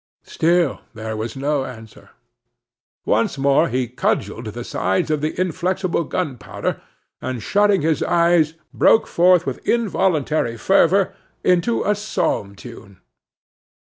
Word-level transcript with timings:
Still 0.25 0.81
there 0.95 1.15
was 1.15 1.35
no 1.35 1.63
answer. 1.63 2.09
Once 3.05 3.37
more 3.37 3.67
he 3.69 3.87
cudgelled 3.87 4.45
the 4.45 4.63
sides 4.63 5.11
of 5.11 5.21
the 5.21 5.39
inflexible 5.39 6.05
Gunpowder, 6.05 6.81
and, 7.21 7.43
shutting 7.43 7.83
his 7.83 8.01
eyes, 8.01 8.55
broke 8.73 9.05
forth 9.05 9.45
with 9.45 9.59
involuntary 9.59 10.57
fervor 10.57 11.13
into 11.43 11.83
a 11.83 11.93
psalm 11.93 12.55
tune. 12.55 12.99